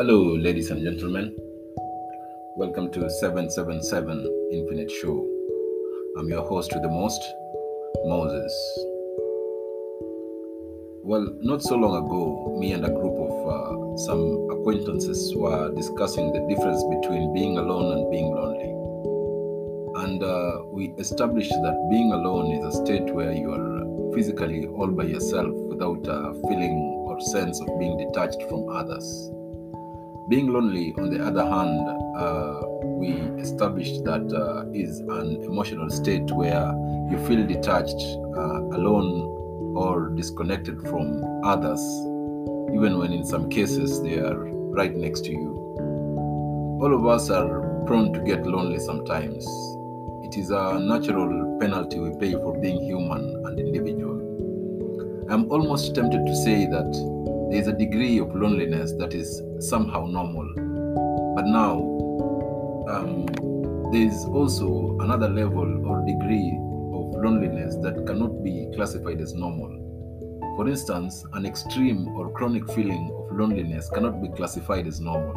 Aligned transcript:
Hello, 0.00 0.34
ladies 0.34 0.70
and 0.70 0.82
gentlemen. 0.82 1.36
Welcome 2.56 2.90
to 2.92 3.10
777 3.10 4.48
Infinite 4.50 4.90
Show. 4.90 5.28
I'm 6.16 6.26
your 6.26 6.42
host 6.48 6.72
with 6.72 6.82
the 6.84 6.88
most, 6.88 7.20
Moses. 8.06 8.54
Well, 11.04 11.28
not 11.42 11.60
so 11.62 11.76
long 11.76 12.02
ago, 12.02 12.56
me 12.58 12.72
and 12.72 12.86
a 12.86 12.88
group 12.88 13.12
of 13.12 13.34
uh, 13.46 13.96
some 14.06 14.48
acquaintances 14.50 15.34
were 15.36 15.70
discussing 15.74 16.32
the 16.32 16.46
difference 16.48 16.82
between 16.84 17.34
being 17.34 17.58
alone 17.58 17.98
and 17.98 18.10
being 18.10 18.34
lonely. 18.34 18.72
And 20.02 20.22
uh, 20.22 20.62
we 20.72 20.94
established 20.96 21.50
that 21.50 21.88
being 21.90 22.14
alone 22.14 22.52
is 22.52 22.74
a 22.74 22.86
state 22.86 23.12
where 23.14 23.32
you 23.32 23.52
are 23.52 24.14
physically 24.14 24.64
all 24.64 24.88
by 24.88 25.04
yourself 25.04 25.52
without 25.68 26.06
a 26.08 26.32
feeling 26.48 27.04
or 27.06 27.20
sense 27.20 27.60
of 27.60 27.68
being 27.78 27.98
detached 27.98 28.42
from 28.48 28.66
others. 28.70 29.30
Being 30.30 30.52
lonely, 30.52 30.94
on 30.96 31.10
the 31.10 31.26
other 31.26 31.42
hand, 31.42 31.88
uh, 32.16 32.62
we 32.84 33.14
established 33.42 34.04
that 34.04 34.32
uh, 34.32 34.70
is 34.72 35.00
an 35.00 35.42
emotional 35.42 35.90
state 35.90 36.30
where 36.30 36.70
you 37.10 37.18
feel 37.26 37.44
detached, 37.44 38.00
uh, 38.36 38.60
alone, 38.78 39.74
or 39.76 40.10
disconnected 40.10 40.82
from 40.82 41.20
others, 41.44 41.80
even 42.72 43.00
when 43.00 43.12
in 43.12 43.24
some 43.26 43.50
cases 43.50 44.00
they 44.02 44.20
are 44.20 44.36
right 44.70 44.94
next 44.94 45.24
to 45.24 45.32
you. 45.32 46.78
All 46.80 46.94
of 46.94 47.04
us 47.08 47.28
are 47.28 47.82
prone 47.86 48.12
to 48.12 48.20
get 48.20 48.46
lonely 48.46 48.78
sometimes. 48.78 49.44
It 50.22 50.38
is 50.38 50.52
a 50.52 50.78
natural 50.78 51.58
penalty 51.58 51.98
we 51.98 52.16
pay 52.20 52.34
for 52.34 52.56
being 52.56 52.80
human 52.84 53.34
and 53.46 53.58
individual. 53.58 55.26
I'm 55.28 55.50
almost 55.50 55.92
tempted 55.92 56.24
to 56.24 56.36
say 56.36 56.66
that 56.66 57.29
there 57.50 57.58
is 57.58 57.66
a 57.66 57.72
degree 57.72 58.18
of 58.18 58.32
loneliness 58.32 58.92
that 58.92 59.12
is 59.12 59.42
somehow 59.58 60.06
normal. 60.06 60.46
But 61.34 61.46
now, 61.46 61.80
um, 62.88 63.26
there 63.90 64.06
is 64.06 64.24
also 64.26 64.96
another 65.00 65.28
level 65.28 65.84
or 65.84 66.06
degree 66.06 66.56
of 66.94 67.20
loneliness 67.20 67.74
that 67.82 68.04
cannot 68.06 68.44
be 68.44 68.70
classified 68.76 69.20
as 69.20 69.34
normal. 69.34 70.54
For 70.56 70.68
instance, 70.68 71.24
an 71.32 71.44
extreme 71.44 72.06
or 72.10 72.30
chronic 72.30 72.70
feeling 72.72 73.10
of 73.18 73.36
loneliness 73.36 73.90
cannot 73.90 74.22
be 74.22 74.28
classified 74.28 74.86
as 74.86 75.00
normal. 75.00 75.34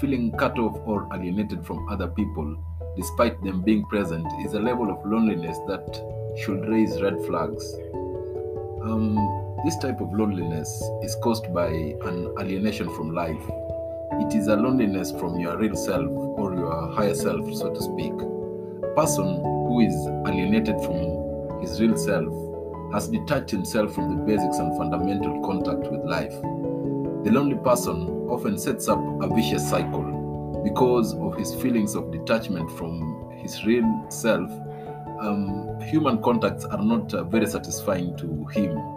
Feeling 0.00 0.32
cut 0.32 0.58
off 0.58 0.76
or 0.84 1.08
alienated 1.14 1.64
from 1.64 1.88
other 1.88 2.08
people, 2.08 2.56
despite 2.96 3.40
them 3.44 3.62
being 3.62 3.84
present, 3.84 4.26
is 4.44 4.54
a 4.54 4.60
level 4.60 4.90
of 4.90 5.06
loneliness 5.06 5.58
that 5.68 6.34
should 6.42 6.66
raise 6.68 7.00
red 7.00 7.24
flags. 7.24 7.72
Um, 8.82 9.45
this 9.64 9.76
type 9.78 10.00
of 10.00 10.12
loneliness 10.12 10.68
is 11.02 11.16
caused 11.22 11.52
by 11.52 11.68
an 11.68 12.34
alienation 12.38 12.88
from 12.94 13.14
life. 13.14 13.42
It 14.20 14.34
is 14.34 14.48
a 14.48 14.56
loneliness 14.56 15.10
from 15.12 15.40
your 15.40 15.56
real 15.56 15.74
self 15.74 16.10
or 16.10 16.54
your 16.54 16.92
higher 16.92 17.14
self, 17.14 17.52
so 17.54 17.72
to 17.72 17.82
speak. 17.82 18.12
A 18.12 18.94
person 18.94 19.24
who 19.24 19.80
is 19.80 19.94
alienated 20.28 20.80
from 20.82 21.60
his 21.60 21.80
real 21.80 21.96
self 21.96 22.32
has 22.92 23.08
detached 23.08 23.50
himself 23.50 23.94
from 23.94 24.16
the 24.16 24.22
basics 24.22 24.58
and 24.58 24.76
fundamental 24.76 25.40
contact 25.44 25.90
with 25.90 26.04
life. 26.04 26.34
The 27.24 27.32
lonely 27.32 27.56
person 27.56 28.28
often 28.28 28.58
sets 28.58 28.88
up 28.88 29.00
a 29.22 29.34
vicious 29.34 29.68
cycle 29.68 30.60
because 30.64 31.14
of 31.14 31.36
his 31.36 31.54
feelings 31.56 31.94
of 31.94 32.12
detachment 32.12 32.70
from 32.72 33.32
his 33.38 33.64
real 33.64 34.06
self. 34.10 34.50
Um, 35.20 35.80
human 35.80 36.22
contacts 36.22 36.64
are 36.66 36.82
not 36.82 37.12
uh, 37.14 37.24
very 37.24 37.46
satisfying 37.46 38.16
to 38.18 38.44
him 38.52 38.95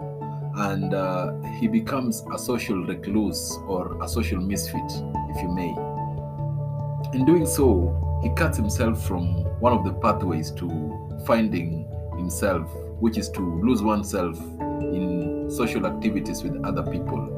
and 0.60 0.92
uh, 0.92 1.32
he 1.58 1.66
becomes 1.68 2.22
a 2.34 2.38
social 2.38 2.84
recluse 2.84 3.58
or 3.66 4.02
a 4.02 4.08
social 4.08 4.40
misfit, 4.40 4.90
if 5.30 5.42
you 5.42 5.48
may. 5.48 5.70
In 7.16 7.24
doing 7.24 7.46
so, 7.46 8.20
he 8.22 8.28
cuts 8.34 8.58
himself 8.58 9.06
from 9.06 9.44
one 9.60 9.72
of 9.72 9.84
the 9.84 9.92
pathways 9.94 10.50
to 10.52 11.22
finding 11.26 11.88
himself, 12.16 12.70
which 13.00 13.16
is 13.16 13.30
to 13.30 13.40
lose 13.40 13.82
oneself 13.82 14.38
in 14.80 15.50
social 15.50 15.86
activities 15.86 16.42
with 16.42 16.62
other 16.64 16.82
people. 16.82 17.36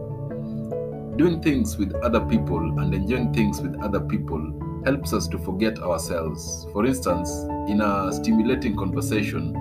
Doing 1.16 1.40
things 1.40 1.76
with 1.76 1.94
other 2.02 2.20
people 2.20 2.58
and 2.80 2.92
enjoying 2.92 3.32
things 3.32 3.60
with 3.60 3.80
other 3.82 4.00
people 4.00 4.82
helps 4.84 5.12
us 5.12 5.28
to 5.28 5.38
forget 5.38 5.78
ourselves. 5.78 6.66
For 6.72 6.84
instance, 6.84 7.30
in 7.70 7.80
a 7.80 8.12
stimulating 8.12 8.76
conversation 8.76 9.54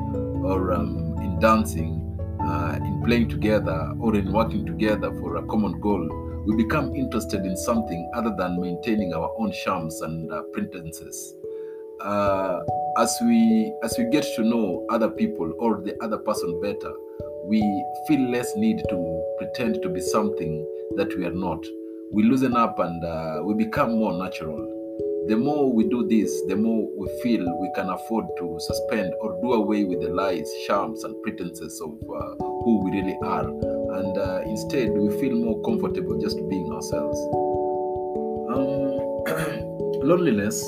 or 0.43 0.73
um, 0.73 1.15
in 1.21 1.39
dancing, 1.39 2.00
uh, 2.45 2.75
in 2.77 3.01
playing 3.05 3.29
together 3.29 3.93
or 3.99 4.15
in 4.15 4.31
working 4.31 4.65
together 4.65 5.11
for 5.19 5.37
a 5.37 5.43
common 5.47 5.79
goal, 5.79 6.07
we 6.45 6.55
become 6.55 6.95
interested 6.95 7.45
in 7.45 7.55
something 7.55 8.11
other 8.15 8.33
than 8.37 8.59
maintaining 8.59 9.13
our 9.13 9.31
own 9.37 9.51
charms 9.51 10.01
and 10.01 10.31
uh, 10.31 10.41
pretenses. 10.53 11.35
Uh, 12.01 12.59
as 12.97 13.15
we 13.21 13.73
as 13.83 13.95
we 13.97 14.05
get 14.09 14.25
to 14.35 14.43
know 14.43 14.85
other 14.89 15.09
people 15.09 15.53
or 15.59 15.81
the 15.81 15.95
other 16.01 16.17
person 16.17 16.59
better, 16.61 16.91
we 17.45 17.61
feel 18.07 18.29
less 18.31 18.55
need 18.55 18.81
to 18.89 19.23
pretend 19.37 19.81
to 19.83 19.89
be 19.89 20.01
something 20.01 20.65
that 20.97 21.15
we 21.17 21.25
are 21.25 21.33
not. 21.33 21.63
We 22.11 22.23
loosen 22.23 22.55
up 22.55 22.79
and 22.79 23.03
uh, 23.03 23.41
we 23.43 23.53
become 23.53 23.97
more 23.97 24.13
natural. 24.13 24.80
The 25.27 25.37
more 25.37 25.71
we 25.71 25.83
do 25.83 26.07
this, 26.07 26.41
the 26.47 26.55
more 26.55 26.89
we 26.97 27.07
feel 27.21 27.45
we 27.59 27.71
can 27.75 27.89
afford 27.89 28.25
to 28.39 28.57
suspend 28.59 29.13
or 29.21 29.39
do 29.41 29.53
away 29.53 29.83
with 29.83 30.01
the 30.01 30.09
lies, 30.09 30.51
charms, 30.65 31.03
and 31.03 31.15
pretenses 31.21 31.79
of 31.79 31.91
uh, 31.91 32.35
who 32.39 32.81
we 32.83 32.99
really 32.99 33.17
are. 33.23 33.47
And 33.47 34.17
uh, 34.17 34.41
instead, 34.47 34.89
we 34.89 35.09
feel 35.21 35.35
more 35.35 35.61
comfortable 35.61 36.19
just 36.19 36.37
being 36.49 36.71
ourselves. 36.73 37.19
Um, 38.49 40.01
loneliness 40.03 40.59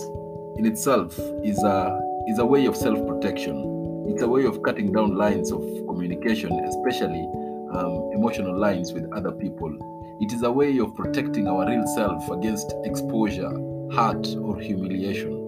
in 0.58 0.68
itself 0.68 1.18
is 1.44 1.58
a, 1.64 2.00
is 2.28 2.38
a 2.38 2.46
way 2.46 2.68
of 2.68 2.78
self 2.78 3.00
protection. 3.08 4.06
It's 4.08 4.22
a 4.22 4.28
way 4.28 4.46
of 4.46 4.62
cutting 4.62 4.92
down 4.92 5.16
lines 5.16 5.52
of 5.52 5.62
communication, 5.88 6.52
especially 6.52 7.28
um, 7.74 8.12
emotional 8.14 8.56
lines 8.56 8.94
with 8.94 9.12
other 9.14 9.32
people. 9.32 9.76
It 10.22 10.32
is 10.32 10.44
a 10.44 10.52
way 10.52 10.78
of 10.78 10.96
protecting 10.96 11.48
our 11.48 11.68
real 11.68 11.88
self 11.96 12.30
against 12.30 12.76
exposure, 12.86 13.52
hurt, 13.96 14.28
or 14.36 14.60
humiliation. 14.60 15.44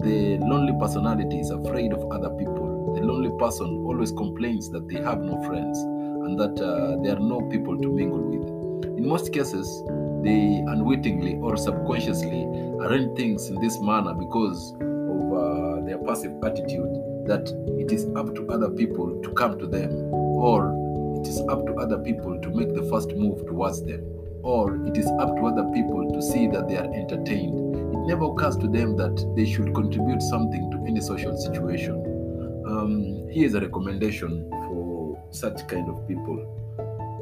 The 0.00 0.38
lonely 0.38 0.74
personality 0.78 1.40
is 1.40 1.50
afraid 1.50 1.92
of 1.92 2.10
other 2.12 2.30
people. 2.30 2.94
The 2.94 3.00
lonely 3.00 3.30
person 3.38 3.84
always 3.86 4.12
complains 4.12 4.70
that 4.70 4.88
they 4.88 5.00
have 5.02 5.20
no 5.20 5.42
friends 5.42 5.78
and 5.78 6.38
that 6.38 6.60
uh, 6.60 7.02
there 7.02 7.16
are 7.16 7.20
no 7.20 7.40
people 7.48 7.78
to 7.78 7.88
mingle 7.88 8.20
with. 8.20 8.88
In 8.98 9.08
most 9.08 9.32
cases, 9.32 9.66
they 10.22 10.62
unwittingly 10.68 11.36
or 11.36 11.56
subconsciously 11.56 12.44
arrange 12.80 13.16
things 13.16 13.48
in 13.48 13.60
this 13.60 13.80
manner 13.80 14.12
because 14.12 14.72
of 14.80 15.32
uh, 15.32 15.86
their 15.86 15.98
passive 15.98 16.32
attitude 16.44 16.92
that 17.26 17.48
it 17.78 17.92
is 17.92 18.06
up 18.16 18.34
to 18.34 18.48
other 18.50 18.70
people 18.70 19.20
to 19.22 19.30
come 19.32 19.58
to 19.58 19.66
them, 19.66 19.90
or 20.12 20.74
it 21.20 21.26
is 21.26 21.40
up 21.48 21.64
to 21.66 21.74
other 21.74 21.98
people 21.98 22.38
to 22.40 22.50
make 22.50 22.74
the 22.74 22.82
first 22.90 23.14
move 23.14 23.46
towards 23.46 23.82
them, 23.84 24.02
or 24.42 24.76
it 24.86 24.96
is 24.98 25.06
up 25.18 25.34
to 25.36 25.46
other 25.46 25.64
people 25.72 26.12
to 26.12 26.20
see 26.20 26.46
that 26.48 26.68
they 26.68 26.76
are 26.76 26.92
entertained 26.94 27.65
never 28.06 28.24
occurs 28.24 28.56
to 28.58 28.68
them 28.68 28.96
that 28.96 29.34
they 29.36 29.44
should 29.44 29.74
contribute 29.74 30.22
something 30.22 30.70
to 30.70 30.84
any 30.86 31.00
social 31.00 31.36
situation. 31.36 31.94
Um, 32.66 33.28
here 33.30 33.46
is 33.46 33.54
a 33.54 33.60
recommendation 33.60 34.48
for 34.50 35.22
such 35.30 35.66
kind 35.68 35.88
of 35.88 36.06
people. 36.08 36.36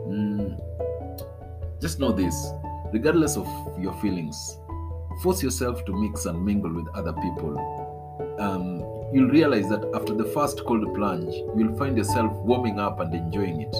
Mm, 0.08 1.80
just 1.80 1.98
know 1.98 2.12
this 2.12 2.34
regardless 2.92 3.36
of 3.36 3.48
your 3.78 3.92
feelings, 3.94 4.58
force 5.20 5.42
yourself 5.42 5.84
to 5.84 5.92
mix 5.92 6.26
and 6.26 6.44
mingle 6.44 6.72
with 6.72 6.86
other 6.94 7.12
people. 7.14 7.58
Um, 8.38 8.78
you'll 9.12 9.30
realize 9.30 9.68
that 9.68 9.90
after 9.94 10.14
the 10.14 10.24
first 10.26 10.64
cold 10.64 10.94
plunge, 10.94 11.34
you'll 11.56 11.76
find 11.76 11.96
yourself 11.98 12.32
warming 12.34 12.78
up 12.78 13.00
and 13.00 13.12
enjoying 13.12 13.60
it. 13.60 13.74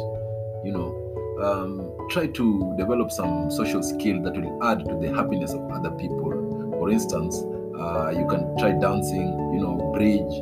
You 0.64 0.72
know, 0.72 1.04
um, 1.42 2.08
try 2.10 2.26
to 2.26 2.74
develop 2.76 3.12
some 3.12 3.50
social 3.50 3.82
skill 3.82 4.20
that 4.22 4.34
will 4.34 4.62
add 4.64 4.80
to 4.80 4.96
the 5.00 5.14
happiness 5.14 5.52
of 5.52 5.70
other 5.70 5.92
people 5.92 6.43
for 6.84 6.90
instance, 6.90 7.42
uh, 7.80 8.10
you 8.10 8.26
can 8.28 8.54
try 8.58 8.72
dancing, 8.72 9.26
you 9.54 9.60
know, 9.60 9.90
bridge, 9.94 10.34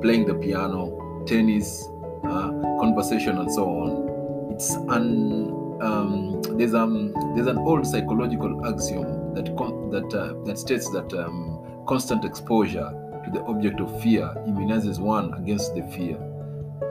playing 0.00 0.26
the 0.26 0.34
piano, 0.34 1.24
tennis, 1.26 1.88
uh, 2.22 2.50
conversation, 2.78 3.38
and 3.38 3.52
so 3.52 3.64
on. 3.64 4.52
It's 4.54 4.74
an 4.74 5.50
um, 5.82 6.40
there's 6.56 6.74
um 6.74 7.12
there's 7.34 7.48
an 7.48 7.58
old 7.58 7.84
psychological 7.84 8.64
axiom 8.64 9.34
that 9.34 9.56
con- 9.56 9.90
that 9.90 10.14
uh, 10.14 10.34
that 10.44 10.56
states 10.56 10.88
that 10.92 11.12
um, 11.14 11.82
constant 11.88 12.24
exposure 12.24 12.88
to 13.24 13.30
the 13.32 13.42
object 13.46 13.80
of 13.80 14.00
fear 14.00 14.32
immunizes 14.46 15.00
one 15.00 15.34
against 15.34 15.74
the 15.74 15.82
fear. 15.82 16.16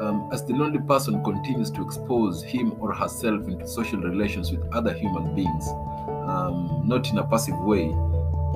Um, 0.01 0.29
as 0.33 0.43
the 0.43 0.53
lonely 0.53 0.79
person 0.79 1.23
continues 1.23 1.71
to 1.71 1.81
expose 1.81 2.43
him 2.43 2.75
or 2.81 2.93
herself 2.93 3.47
into 3.47 3.65
social 3.69 4.01
relations 4.01 4.51
with 4.51 4.61
other 4.75 4.93
human 4.93 5.33
beings, 5.33 5.65
um, 6.27 6.81
not 6.85 7.09
in 7.09 7.19
a 7.19 7.25
passive 7.25 7.57
way, 7.61 7.95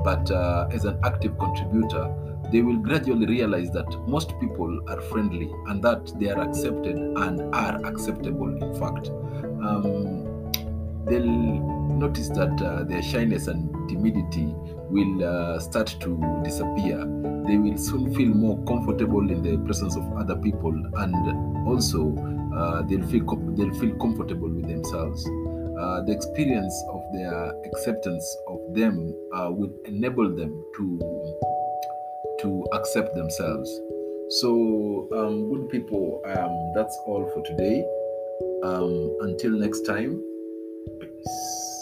but 0.03 0.29
uh, 0.31 0.67
as 0.71 0.85
an 0.85 0.99
active 1.03 1.37
contributor, 1.37 2.13
they 2.51 2.61
will 2.61 2.77
gradually 2.77 3.25
realize 3.27 3.71
that 3.71 3.87
most 4.07 4.37
people 4.39 4.81
are 4.89 5.01
friendly 5.01 5.51
and 5.67 5.81
that 5.83 6.19
they 6.19 6.29
are 6.29 6.41
accepted 6.41 6.97
and 6.97 7.55
are 7.55 7.83
acceptable, 7.85 8.49
in 8.49 8.79
fact. 8.79 9.09
Um, 9.63 10.51
they'll 11.05 11.25
notice 11.25 12.29
that 12.29 12.61
uh, 12.61 12.83
their 12.83 13.01
shyness 13.01 13.47
and 13.47 13.69
timidity 13.89 14.53
will 14.89 15.23
uh, 15.23 15.59
start 15.59 15.95
to 16.01 16.41
disappear. 16.43 16.97
They 17.47 17.57
will 17.57 17.77
soon 17.77 18.13
feel 18.13 18.29
more 18.29 18.63
comfortable 18.65 19.29
in 19.29 19.41
the 19.41 19.57
presence 19.65 19.95
of 19.95 20.11
other 20.17 20.35
people, 20.35 20.73
and 20.73 21.67
also 21.67 22.15
uh, 22.55 22.81
they'll 22.83 23.07
feel 23.07 23.23
com- 23.25 23.55
they'll 23.55 23.73
feel 23.73 23.95
comfortable 23.95 24.49
with 24.49 24.67
themselves. 24.67 25.25
Uh, 25.79 26.01
the 26.03 26.11
experience 26.11 26.75
of 26.89 27.00
their 27.13 27.53
acceptance 27.65 28.37
of 28.47 28.59
them 28.73 29.13
uh, 29.33 29.49
will 29.51 29.73
enable 29.85 30.29
them 30.35 30.51
to 30.77 30.99
to 32.41 32.65
accept 32.73 33.15
themselves. 33.15 33.69
So, 34.39 35.07
um, 35.13 35.49
good 35.49 35.69
people, 35.69 36.21
um, 36.25 36.71
that's 36.73 36.97
all 37.05 37.29
for 37.33 37.43
today. 37.43 37.85
Um, 38.63 39.17
until 39.21 39.51
next 39.51 39.81
time, 39.81 40.23
peace. 40.99 41.80